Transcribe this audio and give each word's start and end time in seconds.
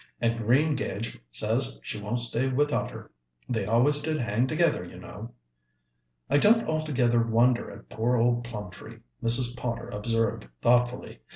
And 0.19 0.35
Greengage 0.35 1.19
says 1.29 1.79
she 1.83 2.01
won't 2.01 2.17
stay 2.17 2.47
without 2.47 2.89
her. 2.89 3.11
They 3.47 3.67
always 3.67 3.99
did 4.01 4.17
hang 4.17 4.47
together, 4.47 4.83
you 4.83 4.97
know." 4.97 5.29
"I 6.27 6.39
don't 6.39 6.67
altogether 6.67 7.21
wonder 7.21 7.69
at 7.69 7.87
poor 7.87 8.15
old 8.17 8.43
Plumtree," 8.43 8.97
Mrs. 9.23 9.55
Potter 9.55 9.89
observed 9.89 10.47
thoughtfully. 10.59 11.19